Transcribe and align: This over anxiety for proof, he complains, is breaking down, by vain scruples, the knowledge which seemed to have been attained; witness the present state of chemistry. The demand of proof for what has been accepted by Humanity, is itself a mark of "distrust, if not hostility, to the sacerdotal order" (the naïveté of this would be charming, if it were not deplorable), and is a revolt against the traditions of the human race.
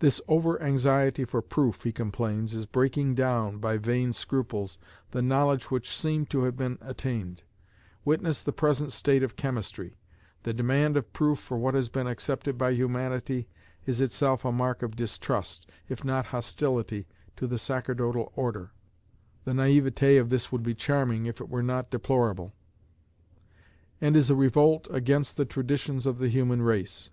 This 0.00 0.20
over 0.28 0.60
anxiety 0.62 1.24
for 1.24 1.40
proof, 1.40 1.82
he 1.82 1.90
complains, 1.90 2.52
is 2.52 2.66
breaking 2.66 3.14
down, 3.14 3.56
by 3.60 3.78
vain 3.78 4.12
scruples, 4.12 4.76
the 5.12 5.22
knowledge 5.22 5.70
which 5.70 5.88
seemed 5.96 6.28
to 6.28 6.44
have 6.44 6.54
been 6.54 6.76
attained; 6.82 7.44
witness 8.04 8.42
the 8.42 8.52
present 8.52 8.92
state 8.92 9.22
of 9.22 9.36
chemistry. 9.36 9.96
The 10.42 10.52
demand 10.52 10.98
of 10.98 11.14
proof 11.14 11.38
for 11.38 11.56
what 11.56 11.72
has 11.72 11.88
been 11.88 12.06
accepted 12.06 12.58
by 12.58 12.72
Humanity, 12.74 13.48
is 13.86 14.02
itself 14.02 14.44
a 14.44 14.52
mark 14.52 14.82
of 14.82 14.94
"distrust, 14.96 15.66
if 15.88 16.04
not 16.04 16.26
hostility, 16.26 17.06
to 17.36 17.46
the 17.46 17.58
sacerdotal 17.58 18.30
order" 18.36 18.72
(the 19.46 19.52
naïveté 19.52 20.20
of 20.20 20.28
this 20.28 20.52
would 20.52 20.62
be 20.62 20.74
charming, 20.74 21.24
if 21.24 21.40
it 21.40 21.48
were 21.48 21.62
not 21.62 21.88
deplorable), 21.88 22.52
and 23.98 24.14
is 24.14 24.28
a 24.28 24.36
revolt 24.36 24.86
against 24.90 25.38
the 25.38 25.46
traditions 25.46 26.04
of 26.04 26.18
the 26.18 26.28
human 26.28 26.60
race. 26.60 27.10